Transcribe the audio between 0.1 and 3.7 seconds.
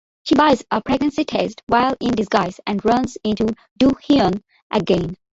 She buys a pregnancy test while in disguise, and runs into